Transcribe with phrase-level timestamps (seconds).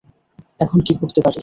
[0.59, 1.39] এখন কি করতে পারি।